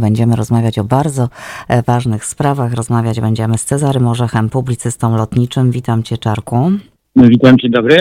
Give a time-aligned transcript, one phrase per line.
[0.00, 1.28] Będziemy rozmawiać o bardzo
[1.68, 2.74] e, ważnych sprawach.
[2.74, 5.70] Rozmawiać będziemy z Cezarym Orzechem, publicystą lotniczym.
[5.70, 6.70] Witam Cię, Czarku.
[7.16, 7.96] Witam, dzień dobry.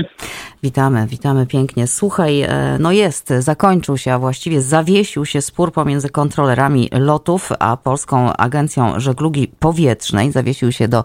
[0.63, 1.87] Witamy, witamy pięknie.
[1.87, 7.77] Słuchaj, e, no jest, zakończył się, a właściwie zawiesił się spór pomiędzy kontrolerami lotów a
[7.77, 10.31] Polską Agencją Żeglugi Powietrznej.
[10.31, 11.03] Zawiesił się do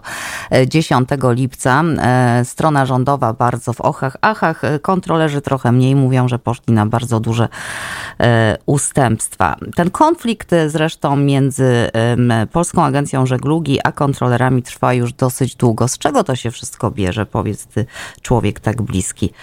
[0.67, 1.83] 10 e, lipca.
[1.83, 4.61] E, strona rządowa bardzo w ochach, achach.
[4.81, 7.47] Kontrolerzy trochę mniej mówią, że poszli na bardzo duże
[8.65, 9.55] ustępstwa.
[9.75, 11.89] Ten konflikt zresztą między
[12.51, 15.87] Polską Agencją Żeglugi a kontrolerami trwa już dosyć długo.
[15.87, 17.25] Z czego to się wszystko bierze?
[17.25, 17.85] Powiedz ty,
[18.21, 19.33] człowiek tak bliski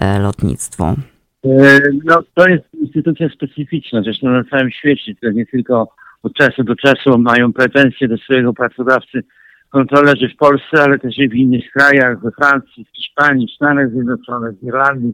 [0.00, 0.84] e, lotnictwu?
[0.84, 5.88] E, no, to jest instytucja specyficzna, zresztą na całym świecie, to nie tylko
[6.22, 9.22] od czasu do czasu mają pretensje do swojego pracodawcy
[9.70, 13.90] kontrolerzy w Polsce, ale też i w innych krajach, we Francji, w Hiszpanii, w Stanach
[13.90, 15.12] Zjednoczonych, w Irlandii.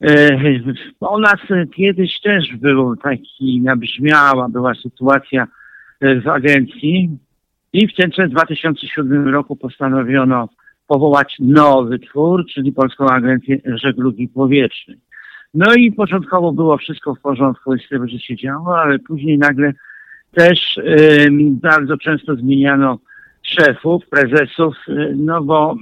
[0.00, 0.36] E,
[1.00, 1.40] u nas
[1.76, 5.46] kiedyś też był taki, nabrzmiała była sytuacja
[6.00, 7.18] w agencji
[7.72, 10.48] i w tym 2007 roku postanowiono
[10.88, 14.98] powołać nowy twór, czyli Polską Agencję Żeglugi Powietrznej.
[15.54, 19.72] No i początkowo było wszystko w porządku z tym, że się działo, ale później nagle
[20.32, 22.98] też y, bardzo często zmieniano
[23.42, 25.76] szefów, prezesów, y, no bo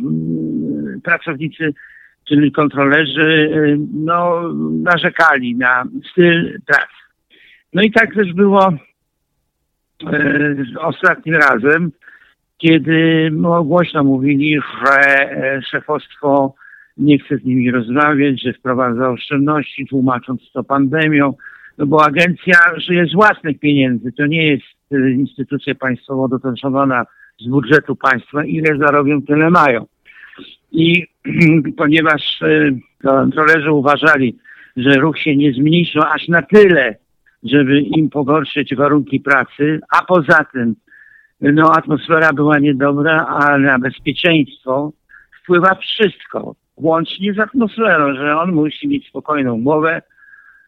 [0.96, 1.74] y, pracownicy,
[2.24, 3.50] czyli kontrolerzy,
[3.94, 4.42] no
[4.82, 6.96] narzekali na styl pracy.
[7.72, 8.72] No i tak też było
[10.80, 11.92] ostatnim razem
[12.58, 16.54] kiedy no, głośno mówili, że e, szefostwo
[16.96, 21.34] nie chce z nimi rozmawiać, że wprowadza oszczędności, tłumacząc to pandemią,
[21.78, 24.12] no bo agencja żyje z własnych pieniędzy.
[24.12, 27.06] To nie jest e, instytucja państwowo dotoczona
[27.40, 28.44] z budżetu państwa.
[28.44, 29.86] Ile zarobią, tyle mają.
[30.72, 31.06] I
[31.76, 32.70] ponieważ e,
[33.02, 34.36] kontrolerzy uważali,
[34.76, 36.96] że ruch się nie zmniejszył aż na tyle,
[37.42, 40.74] żeby im pogorszyć warunki pracy, a poza tym
[41.40, 44.92] no atmosfera była niedobra, a na bezpieczeństwo
[45.42, 50.02] wpływa wszystko, łącznie z atmosferą, że on musi mieć spokojną głowę,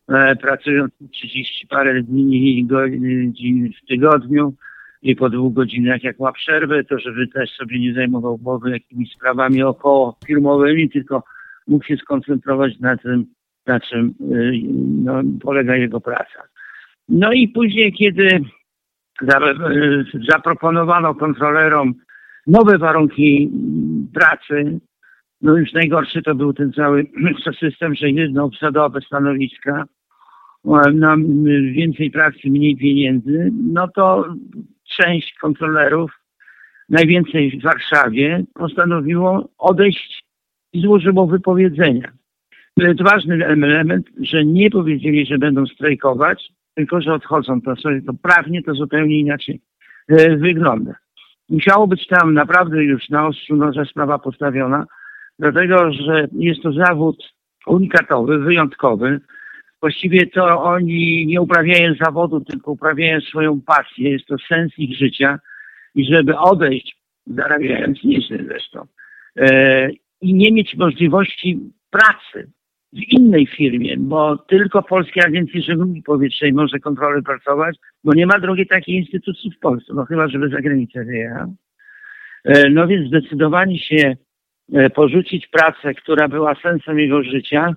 [0.08, 4.54] e, pracując 30 parę dni, godzin w tygodniu
[5.02, 9.12] i po dwóch godzinach jak ma przerwę, to żeby też sobie nie zajmował głowy jakimiś
[9.12, 11.22] sprawami około firmowymi, tylko
[11.66, 13.26] mógł się skoncentrować na tym,
[13.66, 14.52] na czym y,
[15.04, 16.42] no, polega jego praca.
[17.08, 18.40] No i później, kiedy
[20.28, 21.94] zaproponowano kontrolerom
[22.46, 23.50] nowe warunki
[24.14, 24.80] pracy.
[25.42, 27.06] No już najgorszy to był ten cały
[27.60, 29.84] system, że jedno obsadowe stanowiska,
[30.94, 31.16] no,
[31.72, 34.34] więcej pracy, mniej pieniędzy, no to
[34.96, 36.10] część kontrolerów,
[36.88, 40.24] najwięcej w Warszawie, postanowiło odejść
[40.72, 42.12] i złożyło wypowiedzenia.
[42.74, 47.60] To jest ważny element, że nie powiedzieli, że będą strajkować, tylko że odchodzą.
[47.60, 47.74] To,
[48.06, 49.60] to prawnie to zupełnie inaczej
[50.08, 50.94] e, wygląda.
[51.48, 54.86] Musiało być tam naprawdę już na ostrzu noża sprawa postawiona,
[55.38, 57.34] dlatego że jest to zawód
[57.66, 59.20] unikatowy, wyjątkowy.
[59.80, 64.10] Właściwie to oni nie uprawiają zawodu, tylko uprawiają swoją pasję.
[64.10, 65.38] Jest to sens ich życia.
[65.94, 66.96] I żeby odejść,
[67.26, 68.86] zarabiając nieźle zresztą,
[69.36, 69.90] e,
[70.20, 71.60] i nie mieć możliwości
[71.90, 72.50] pracy,
[72.93, 78.41] w innej firmie, bo tylko Polskiej Agencji Żeglugi Powietrznej może kontrolę pracować, bo nie ma
[78.41, 81.54] drugiej takiej instytucji w Polsce, no chyba, żeby za granicę wyjechał.
[82.44, 84.16] E, no więc zdecydowali się
[84.72, 87.75] e, porzucić pracę, która była sensem jego życia,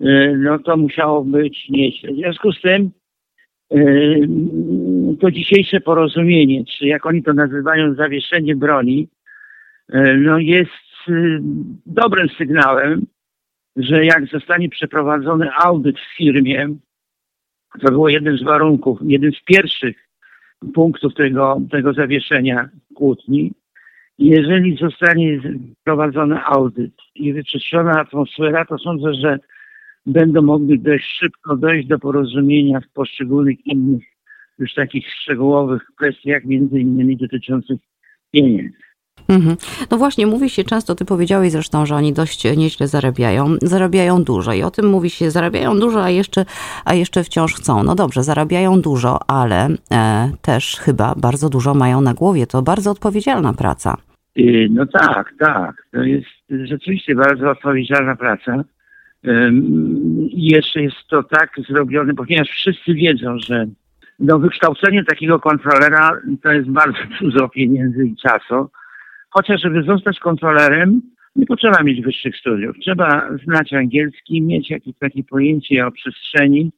[0.00, 2.12] e, no to musiało być nieźle.
[2.12, 2.90] W związku z tym
[5.20, 9.08] to dzisiejsze porozumienie, czy jak oni to nazywają zawieszenie broni,
[10.18, 10.70] no jest
[11.86, 13.06] dobrym sygnałem,
[13.76, 16.68] że jak zostanie przeprowadzony audyt w firmie,
[17.80, 19.96] to było jeden z warunków, jeden z pierwszych
[20.74, 23.52] punktów tego, tego zawieszenia kłótni.
[24.18, 25.40] Jeżeli zostanie
[25.84, 29.38] prowadzony audyt i wyczyszczona atmosfera, to sądzę, że
[30.06, 34.04] będą mogli dość szybko dojść do porozumienia w poszczególnych innych,
[34.58, 37.80] już takich szczegółowych kwestiach, między innymi dotyczących
[38.30, 38.89] pieniędzy.
[39.30, 39.56] Mhm.
[39.90, 44.52] No właśnie, mówi się często, ty powiedziałeś zresztą, że oni dość nieźle zarabiają, zarabiają dużo
[44.52, 46.44] i o tym mówi się, zarabiają dużo, a jeszcze,
[46.84, 47.82] a jeszcze wciąż chcą.
[47.82, 52.46] No dobrze, zarabiają dużo, ale e, też chyba bardzo dużo mają na głowie.
[52.46, 53.96] To bardzo odpowiedzialna praca.
[54.70, 55.86] No tak, tak.
[55.92, 58.64] To jest rzeczywiście bardzo odpowiedzialna praca.
[60.30, 63.66] I jeszcze jest to tak zrobione, ponieważ wszyscy wiedzą, że
[64.18, 68.70] no, wykształcenie takiego kontrolera to jest bardzo dużo pieniędzy i czasu.
[69.30, 71.02] Chociaż, żeby zostać kontrolerem,
[71.36, 72.76] nie potrzeba mieć wyższych studiów.
[72.78, 76.72] Trzeba znać angielski, mieć jakieś takie pojęcie o przestrzeni,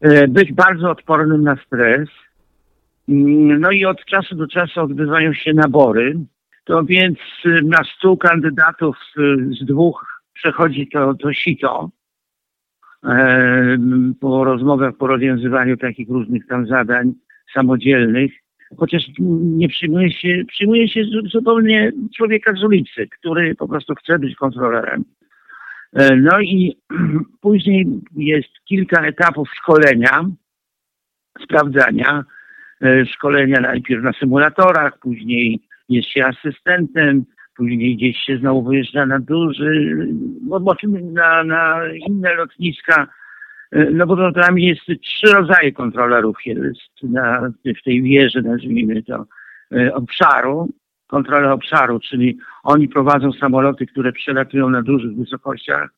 [0.00, 2.08] e, być bardzo odpornym na stres.
[3.08, 6.16] Mm, no i od czasu do czasu odbywają się nabory.
[6.64, 8.96] To więc y, na stu kandydatów
[9.60, 11.90] z dwóch przechodzi to, to sito
[14.20, 17.12] po rozmowach, po rozwiązywaniu takich różnych tam zadań
[17.54, 18.32] samodzielnych,
[18.78, 24.36] chociaż nie przyjmuje się, przyjmuje się zupełnie człowieka z ulicy, który po prostu chce być
[24.36, 25.04] kontrolerem.
[25.92, 26.76] E, no i
[27.40, 30.24] później jest kilka etapów szkolenia,
[31.42, 32.24] sprawdzania,
[32.82, 37.24] e, szkolenia najpierw na symulatorach, później jest się asystentem,
[37.56, 40.06] później gdzieś się znowu wyjeżdża na duży,
[40.48, 40.64] no,
[41.12, 43.08] na, na inne lotniska,
[43.74, 49.26] e, no bo tam jest trzy rodzaje kontrolerów jest na, w tej wieży, nazwijmy to,
[49.72, 50.68] e, obszaru,
[51.06, 55.90] kontrola obszaru, czyli oni prowadzą samoloty, które przelatują na dużych wysokościach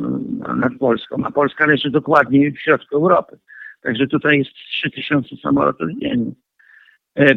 [0.00, 0.04] e,
[0.54, 3.38] nad Polską, a Polska leży dokładnie w środku Europy.
[3.82, 6.32] Także tutaj jest 3000 samolotów dziennie.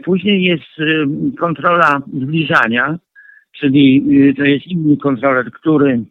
[0.04, 0.98] Później jest
[1.40, 2.98] kontrola zbliżania,
[3.52, 4.04] czyli
[4.38, 6.04] to jest inny kontroler, który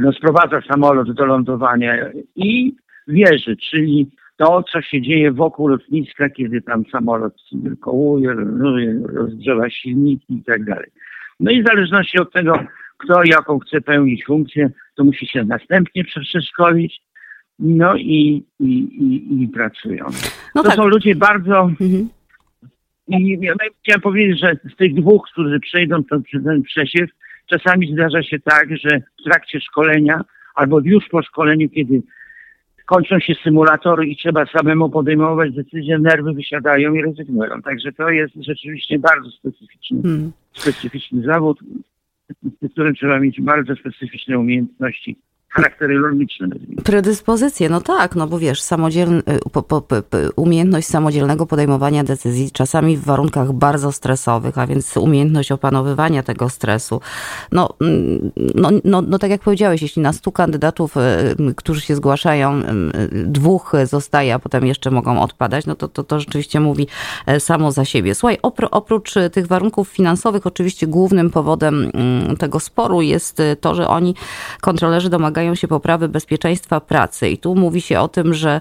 [0.00, 2.76] no, sprowadza samolot do lądowania i
[3.08, 7.34] wieży, czyli to, co się dzieje wokół lotniska, kiedy tam samolot
[7.80, 8.34] kołuje,
[9.04, 10.90] rozgrzewa silniki i tak dalej.
[11.40, 12.64] No i w zależności od tego,
[12.96, 17.00] kto jaką chce pełnić funkcję, to musi się następnie przeszkolić,
[17.58, 20.04] no i, i, i, i pracują.
[20.54, 20.76] No to tak.
[20.76, 21.60] są ludzie bardzo...
[21.60, 22.08] Mhm
[23.08, 27.10] i ja chciałem powiedzieć, że z tych dwóch, którzy przejdą ten, ten przesiew,
[27.46, 32.02] czasami zdarza się tak, że w trakcie szkolenia albo już po szkoleniu, kiedy
[32.92, 37.62] kończą się symulatory i trzeba samemu podejmować decyzje, nerwy wysiadają i rezygnują.
[37.62, 40.32] Także to jest rzeczywiście bardzo specyficzny, hmm.
[40.52, 41.60] specyficzny zawód,
[42.62, 45.16] w którym trzeba mieć bardzo specyficzne umiejętności
[45.52, 46.48] charaktery logiczne.
[46.84, 49.96] Predyspozycje, no tak, no bo wiesz, samodzielny, y, po, po, po,
[50.36, 57.00] umiejętność samodzielnego podejmowania decyzji, czasami w warunkach bardzo stresowych, a więc umiejętność opanowywania tego stresu.
[57.52, 61.00] No, mm, no, no, no tak jak powiedziałeś, jeśli na stu kandydatów, y,
[61.50, 62.62] y, którzy się zgłaszają,
[63.12, 66.86] dwóch zostaje, a potem jeszcze mogą odpadać, no to, to, to rzeczywiście mówi
[67.26, 68.14] e, samo za siebie.
[68.14, 68.38] Słuchaj,
[68.70, 74.14] oprócz tych warunków finansowych, oczywiście głównym powodem mm, tego sporu jest to, że oni,
[74.60, 77.28] kontrolerzy domagają domagają się poprawy bezpieczeństwa pracy.
[77.28, 78.60] I tu mówi się o tym, że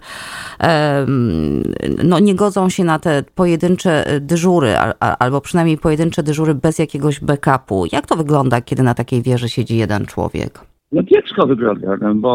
[2.03, 4.73] no, nie godzą się na te pojedyncze dyżury,
[5.19, 7.85] albo przynajmniej pojedyncze dyżury bez jakiegoś backupu.
[7.91, 10.59] Jak to wygląda, kiedy na takiej wieży siedzi jeden człowiek?
[10.91, 12.31] No kiepsko wygląda, no, bo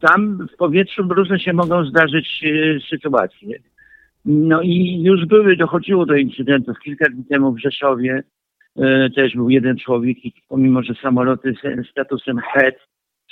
[0.00, 3.58] tam w powietrzu różne się mogą zdarzyć e, sytuacje.
[4.24, 6.78] No i już były, dochodziło do incydentów.
[6.84, 8.35] Kilka dni temu w Rzeszowie E,
[9.14, 12.74] też był jeden człowiek i pomimo, że samoloty z statusem head,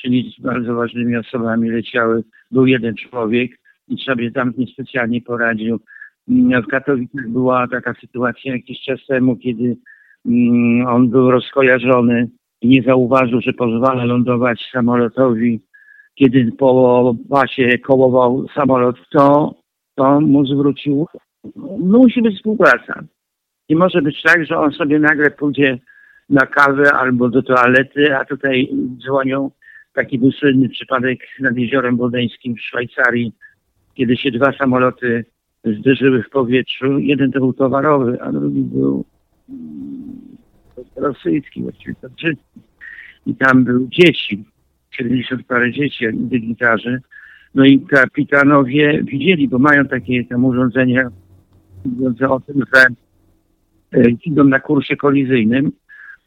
[0.01, 3.51] czyli z bardzo ważnymi osobami leciały, był jeden człowiek
[3.89, 5.81] i sobie tam niespecjalnie poradził.
[6.29, 9.77] Mm, w Katowicach była taka sytuacja jakiś czas temu, kiedy
[10.27, 12.29] mm, on był rozkojarzony
[12.63, 15.61] i nie zauważył, że pozwala lądować samolotowi.
[16.15, 19.55] Kiedy po pasie kołował samolot, to,
[19.95, 21.07] to mu zwrócił.
[21.57, 23.05] No, musi być współpraca.
[23.69, 25.79] Nie może być tak, że on sobie nagle pójdzie
[26.29, 28.69] na kawę albo do toalety, a tutaj
[28.99, 29.51] dzwonią.
[29.93, 33.33] Taki był słynny przypadek nad Jeziorem Bodeńskim w Szwajcarii,
[33.95, 35.25] kiedy się dwa samoloty
[35.65, 36.99] zderzyły w powietrzu.
[36.99, 39.05] Jeden to był towarowy, a drugi był
[39.49, 40.37] mm,
[40.97, 42.61] rosyjski, właściwie to brzydki.
[43.27, 44.45] I tam były dzieci,
[44.91, 47.01] 70 parę dzieci, dygnitarzy.
[47.55, 51.11] No i kapitanowie widzieli, bo mają takie tam urządzenia
[51.85, 52.87] mówiące o tym, że
[54.27, 55.73] idą na kursie kolizyjnym,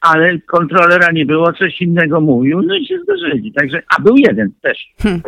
[0.01, 3.53] ale kontrolera nie było, coś innego mówił, no i się zdarzyli.
[3.53, 4.93] Także, a był jeden też.
[4.97, 5.21] Hmm.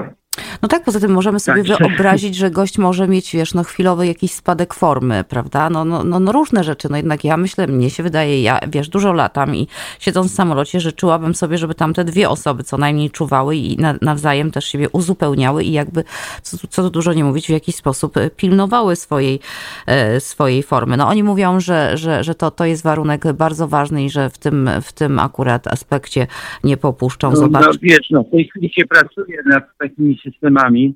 [0.62, 1.80] No tak, poza tym możemy sobie tak.
[1.80, 5.70] wyobrazić, że gość może mieć, wiesz, no chwilowy jakiś spadek formy, prawda?
[5.70, 6.88] No, no, no, no, różne rzeczy.
[6.92, 9.68] No jednak ja myślę, mnie się wydaje, ja, wiesz, dużo latam i
[10.00, 13.96] siedząc w samolocie życzyłabym sobie, żeby tam te dwie osoby co najmniej czuwały i na,
[14.01, 16.04] nawzajem też siebie uzupełniały i jakby,
[16.42, 19.39] co, co tu dużo nie mówić, w jakiś sposób pilnowały swojej,
[19.86, 20.98] e, swojej formy.
[20.98, 24.38] No oni mówią, że, że, że to, to jest warunek bardzo ważny i że w
[24.38, 26.28] tym, w tym akurat aspekcie
[26.63, 27.36] nie popuszczą.
[27.36, 27.66] Zobacz.
[27.66, 30.96] No, wiesz, no w tej chwili się pracuje nad takimi systemami systemami,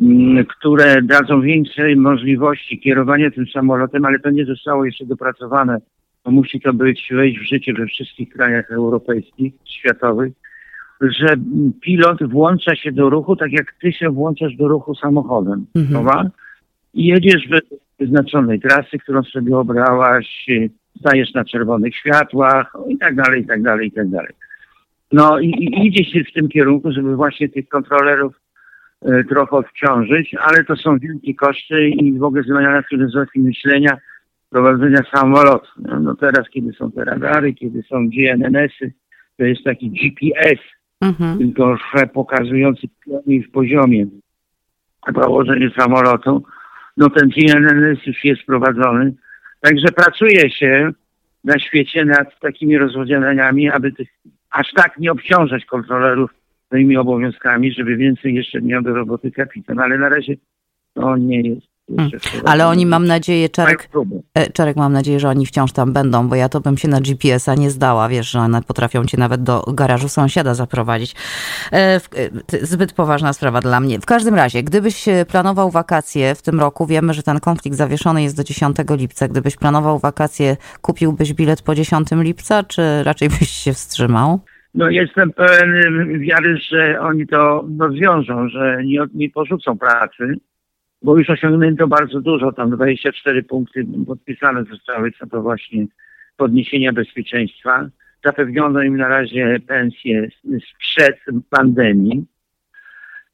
[0.00, 5.78] mm, które dadzą więcej możliwości kierowania tym samolotem, ale to nie zostało jeszcze dopracowane.
[6.22, 10.32] To musi to być, wejść w życie we wszystkich krajach europejskich, światowych,
[11.00, 11.36] że
[11.80, 15.66] pilot włącza się do ruchu tak jak ty się włączasz do ruchu samochodem.
[15.76, 16.30] Mhm.
[16.94, 20.46] I jedziesz w wyznaczonej trasy, którą sobie obrałaś,
[21.00, 24.32] stajesz na czerwonych światłach i tak dalej, i tak dalej, i tak dalej.
[25.12, 28.34] No i, i idzie się w tym kierunku, żeby właśnie tych kontrolerów
[29.28, 33.98] trochę odciążyć, ale to są wielkie koszty i w ogóle zmiana filozofii myślenia
[34.50, 35.68] prowadzenia samolotu.
[35.78, 38.92] No, no teraz, kiedy są te radary, kiedy są GNNS-y,
[39.36, 40.60] to jest taki GPS,
[41.00, 41.38] mhm.
[41.38, 41.76] tylko
[42.12, 42.88] pokazujący
[43.48, 44.06] w poziomie
[45.14, 46.44] położenie samolotu.
[46.96, 49.14] No ten GNNS już jest prowadzony.
[49.60, 50.90] Także pracuje się
[51.44, 54.08] na świecie nad takimi rozwiązaniami, aby tych,
[54.50, 56.30] aż tak nie obciążać kontrolerów
[56.68, 59.80] swoimi obowiązkami, żeby więcej jeszcze miał do roboty kapitan.
[59.80, 60.36] Ale na razie
[60.94, 62.10] to nie jest Hmm.
[62.44, 63.88] Ale oni mam nadzieję, Czarek,
[64.34, 67.00] e, Czarek, mam nadzieję, że oni wciąż tam będą, bo ja to bym się na
[67.00, 71.14] GPS-a nie zdała, wiesz, że one potrafią cię nawet do garażu sąsiada zaprowadzić.
[71.72, 72.00] E, e,
[72.62, 74.00] zbyt poważna sprawa dla mnie.
[74.00, 78.36] W każdym razie, gdybyś planował wakacje w tym roku, wiemy, że ten konflikt zawieszony jest
[78.36, 79.28] do 10 lipca.
[79.28, 84.40] Gdybyś planował wakacje, kupiłbyś bilet po 10 lipca, czy raczej byś się wstrzymał?
[84.74, 90.38] No jestem pełen wiary, że oni to rozwiążą, że nie, nie porzucą pracy
[91.02, 95.86] bo już osiągnięto bardzo dużo, tam 24 punkty podpisane zostały, co to właśnie
[96.36, 97.88] podniesienia bezpieczeństwa.
[98.24, 100.28] Zapewniono im na razie pensje
[100.72, 101.18] sprzed
[101.50, 102.26] pandemii.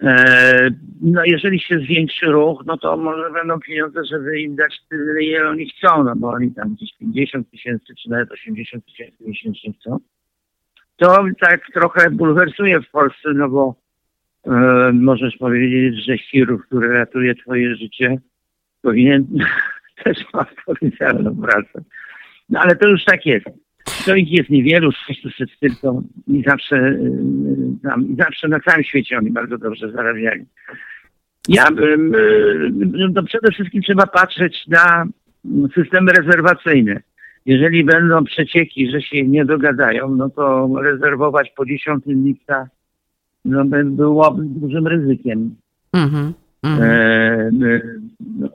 [0.02, 0.70] E,
[1.02, 5.48] no jeżeli się zwiększy ruch, no to może będą pieniądze, żeby im dać tyle, ile
[5.48, 9.98] oni chcą, no bo oni tam gdzieś 50 tysięcy czy nawet 80 tysięcy miesięcznie chcą.
[10.96, 13.84] To tak trochę bulwersuje w Polsce, no bo
[14.46, 18.16] E, możesz powiedzieć, że chirurg, który ratuje twoje życie,
[18.82, 19.26] powinien
[20.04, 21.84] też ma odpowiedzialną pracę.
[22.48, 23.46] No ale to już tak jest.
[24.06, 26.98] To ich jest niewielu, 600 tylko i zawsze, e,
[27.82, 30.44] tam, i zawsze na całym świecie oni bardzo dobrze zarabiali.
[31.48, 32.18] Ja bym, e,
[33.12, 35.04] no przede wszystkim trzeba patrzeć na
[35.74, 37.00] systemy rezerwacyjne.
[37.46, 42.68] Jeżeli będą przecieki, że się nie dogadają, no to rezerwować po 10 lipca
[43.44, 45.54] no, byłoby dużym ryzykiem.
[45.96, 46.32] Mm-hmm.
[46.64, 46.82] Mm-hmm.
[46.82, 47.50] E,
[48.38, 48.48] no,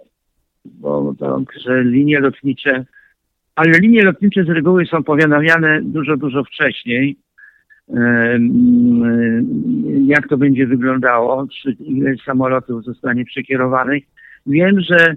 [0.66, 2.86] bo to, że linie lotnicze,
[3.56, 7.18] ale linie lotnicze z reguły są powiadamiane dużo, dużo wcześniej.
[7.94, 8.40] E,
[10.06, 14.04] jak to będzie wyglądało, czy ile samolotów zostanie przekierowanych.
[14.46, 15.16] Wiem, że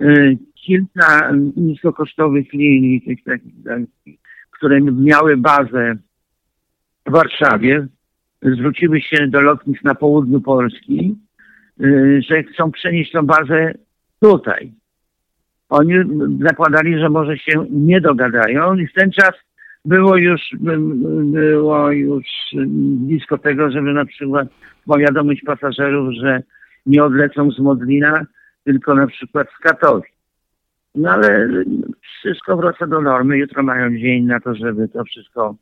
[0.00, 3.54] e, kilka niskokosztowych linii, tych, takich,
[4.50, 5.96] które miały bazę
[7.06, 7.86] w Warszawie,
[8.42, 11.16] zwróciły się do lotnisk na południu Polski,
[11.80, 13.74] y, że chcą przenieść tą bazę
[14.20, 14.72] tutaj.
[15.68, 15.94] Oni
[16.40, 19.32] zakładali, że może się nie dogadają i w ten czas
[19.84, 20.40] było już,
[21.32, 22.24] było już
[22.76, 24.48] blisko tego, żeby na przykład
[24.86, 26.42] powiadomić pasażerów, że
[26.86, 28.26] nie odlecą z Modlina,
[28.64, 30.21] tylko na przykład z Katowic.
[30.94, 31.48] No ale
[32.00, 33.38] wszystko wraca do normy.
[33.38, 35.56] Jutro mają dzień na to, żeby to wszystko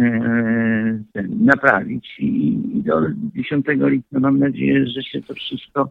[0.00, 3.00] E, naprawić i do
[3.34, 5.88] 10 lipca mam nadzieję, że się to wszystko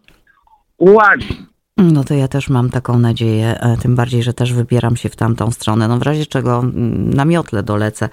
[0.77, 1.37] uładzi.
[1.77, 5.15] No to ja też mam taką nadzieję, e, tym bardziej, że też wybieram się w
[5.15, 5.87] tamtą stronę.
[5.87, 8.09] No w razie czego mm, na miotle dolecę.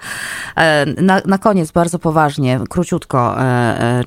[0.55, 3.35] E, na, na koniec bardzo poważnie, króciutko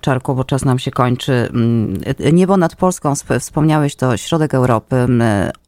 [0.01, 1.33] Czarku, bo czas nam się kończy.
[1.33, 1.95] Mm,
[2.33, 4.97] niebo nad Polską, wspomniałeś to środek Europy,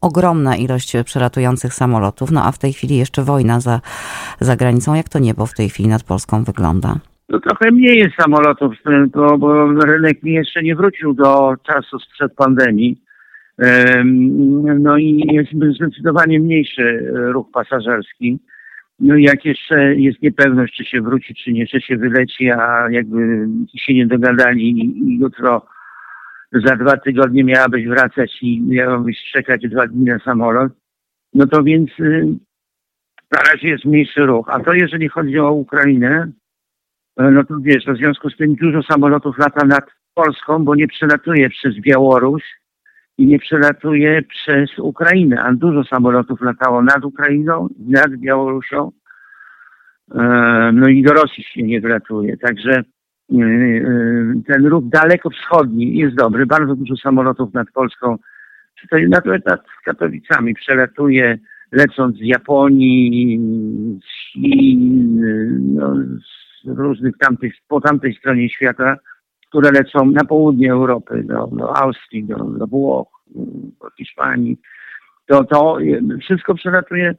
[0.00, 3.80] ogromna ilość przelatujących samolotów, no a w tej chwili jeszcze wojna za,
[4.40, 4.94] za granicą.
[4.94, 6.98] Jak to niebo w tej chwili nad Polską wygląda?
[7.28, 8.74] No trochę mniej jest samolotów,
[9.14, 13.05] bo, bo rynek jeszcze nie wrócił do czasu sprzed pandemii.
[14.78, 18.38] No i jest zdecydowanie mniejszy ruch pasażerski.
[19.00, 22.90] No i jak jeszcze jest niepewność, czy się wróci, czy nie, czy się wyleci, a
[22.90, 25.66] jakby się nie dogadali i jutro
[26.52, 30.72] za dwa tygodnie miałabyś wracać i miałabyś czekać dwa dni na samolot,
[31.34, 32.26] no to więc y,
[33.32, 34.50] na razie jest mniejszy ruch.
[34.50, 36.32] A to jeżeli chodzi o Ukrainę,
[37.16, 39.84] e, no to wiesz, w związku z tym dużo samolotów lata nad
[40.14, 42.42] Polską, bo nie przelatuje przez Białoruś
[43.18, 48.92] i nie przelatuje przez Ukrainę, a dużo samolotów latało nad Ukrainą, nad Białorusią,
[50.14, 52.36] e, no i do Rosji się nie wlatuje.
[52.36, 52.82] Także
[53.32, 56.46] Y, y, ten ruch daleko wschodni jest dobry.
[56.46, 58.18] Bardzo dużo samolotów nad Polską,
[58.80, 61.38] czy to nawet nad Katowicami przelatuje,
[61.72, 63.40] lecąc z Japonii,
[64.02, 65.20] z Chin,
[65.74, 65.94] no,
[66.64, 68.96] z różnych tamtych, po tamtej stronie świata,
[69.56, 73.08] które lecą na południe Europy, do, do Austrii, do, do Włoch,
[73.80, 74.58] do Hiszpanii.
[75.26, 75.78] To, to
[76.20, 77.14] wszystko przelatuje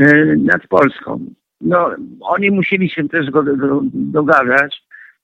[0.00, 1.20] y, nad Polską.
[1.60, 1.90] No,
[2.20, 4.82] oni musieli się też go, do, dogadać,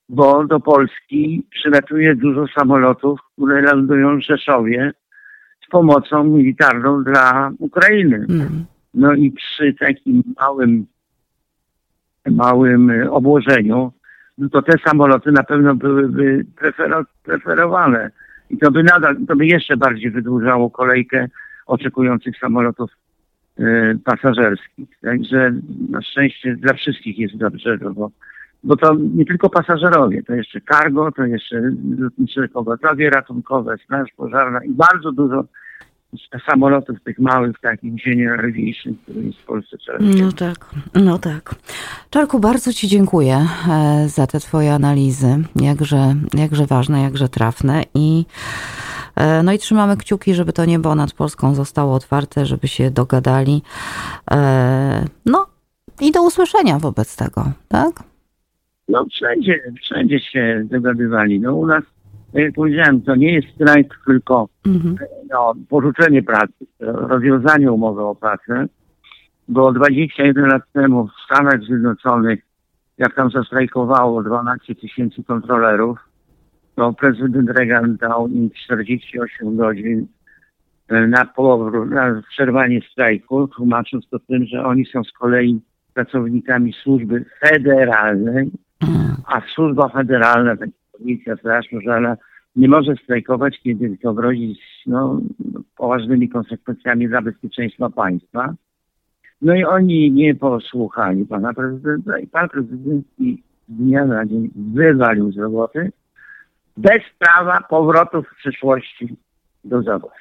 [0.09, 4.93] bo do Polski przylatuje dużo samolotów, które lądują w Rzeszowie
[5.67, 8.27] z pomocą militarną dla Ukrainy.
[8.29, 8.65] Mm.
[8.95, 10.87] No i przy takim małym,
[12.31, 13.93] małym obłożeniu
[14.41, 18.11] no to te samoloty na pewno byłyby prefero, preferowane.
[18.51, 21.29] I to by nadal, to by jeszcze bardziej wydłużało kolejkę
[21.67, 22.91] oczekujących samolotów
[23.59, 24.89] e, pasażerskich.
[25.03, 25.53] Także
[25.91, 28.11] na szczęście dla wszystkich jest dobrze, no bo,
[28.65, 31.63] bo to nie tylko pasażerowie, to jeszcze cargo, to jeszcze
[31.99, 35.45] lotnicze pogotowie ratunkowe, straż pożarna i bardzo dużo
[36.51, 41.55] samolotów tych małych, takich ziemiorywicznych, które jest w Polsce coraz No tak, no tak.
[42.11, 48.25] Czarku, bardzo Ci dziękuję e, za te Twoje analizy, jakże, jakże ważne, jakże trafne i
[49.17, 53.63] e, no i trzymamy kciuki, żeby to niebo nad Polską zostało otwarte, żeby się dogadali.
[54.31, 55.47] E, No
[56.01, 58.03] i do usłyszenia wobec tego, tak?
[58.89, 61.41] No wszędzie, wszędzie się dogadywali.
[61.41, 61.85] No u nas,
[62.55, 64.97] powiedziałem, to nie jest strajk, tylko Mhm.
[65.31, 68.67] no, porzucenie pracy, rozwiązanie umowy o pracę,
[69.49, 72.41] bo 21 lat temu w Stanach Zjednoczonych,
[72.99, 75.99] jak tam zastrajkowało 12 tysięcy kontrolerów,
[76.75, 80.07] to prezydent Reagan dał im 48 godzin
[80.89, 85.61] e, na powrót, na przerwanie strajku, tłumacząc to tym, że oni są z kolei
[85.95, 88.51] pracownikami służby federalnej,
[88.89, 89.17] Mm.
[89.27, 90.69] a służba federalna, tak
[91.01, 92.17] policja, straż pożarna,
[92.57, 95.21] nie może strajkować, kiedy to grozi no,
[95.77, 98.55] poważnymi konsekwencjami dla bezpieczeństwa państwa.
[99.43, 103.23] No i oni nie posłuchali pana prezydenta i pan prezydent z
[103.69, 105.93] dnia na dzień wywalił z roboty
[106.77, 109.17] bez prawa powrotu w przyszłości
[109.65, 110.15] do zawodu.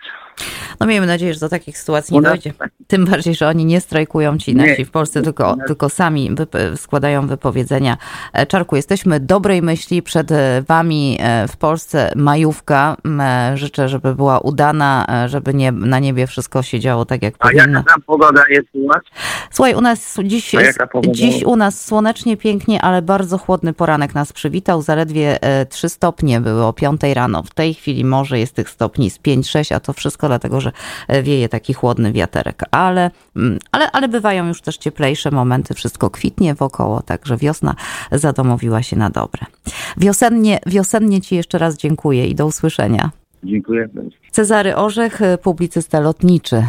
[0.79, 2.53] No miejmy nadzieję, że do takich sytuacji nie dojdzie.
[2.88, 4.67] Tym bardziej, że oni nie strajkują ci Nie.
[4.67, 7.98] nasi w Polsce, tylko, tylko sami wyp- składają wypowiedzenia.
[8.33, 12.98] E, Czarku, jesteśmy dobrej myśli przed e, wami e, w Polsce majówka.
[13.55, 17.63] Życzę, żeby była udana, żeby nie, na niebie wszystko się działo tak, jak A powinno.
[17.79, 18.98] jaka tam pogoda jest u was?
[19.51, 20.51] Słuchaj, u nas dziś,
[20.91, 21.13] pogoda?
[21.13, 24.81] dziś u nas słonecznie, pięknie, ale bardzo chłodny poranek nas przywitał.
[24.81, 27.43] Zaledwie e, 3 stopnie były o 5 rano.
[27.43, 30.68] W tej chwili może jest tych stopni z 5-6, a to wszystko dlatego, że
[31.07, 32.63] e, wieje taki chłodny wiaterek.
[32.71, 37.75] Ale, mm, ale, ale bywają już też cieplejsze momenty, wszystko kwitnie wokoło, także wiosna
[38.12, 39.45] zadomowiła się na dobre.
[39.97, 43.12] Wiosennie, wiosennie Ci jeszcze raz dziękuję i do usłyszenia.
[43.43, 43.89] Dziękuję.
[44.32, 46.63] Cezary Orzech, publicysta lotniczy,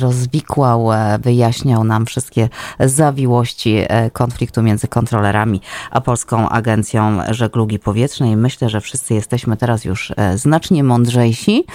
[0.00, 2.48] rozwikłał, e, wyjaśniał nam wszystkie
[2.80, 8.36] zawiłości e, konfliktu między kontrolerami a Polską Agencją Żeglugi Powietrznej.
[8.36, 11.64] Myślę, że wszyscy jesteśmy teraz już e, znacznie mądrzejsi.